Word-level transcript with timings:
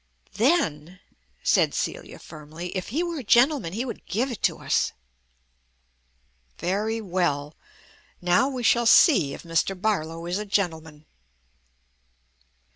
"Then," 0.33 0.99
said 1.43 1.75
Celia 1.75 2.17
firmly, 2.17 2.75
"if 2.75 2.87
he 2.87 3.03
were 3.03 3.19
a 3.19 3.23
gentleman 3.23 3.73
he 3.73 3.85
would 3.85 4.07
give 4.07 4.31
it 4.31 4.41
to 4.41 4.57
us." 4.57 4.93
Very 6.57 6.99
well. 6.99 7.53
Now 8.19 8.49
we 8.49 8.63
shall 8.63 8.87
see 8.87 9.35
if 9.35 9.43
Mr. 9.43 9.79
Barlow 9.79 10.25
is 10.25 10.39
a 10.39 10.43
gentleman. 10.47 11.05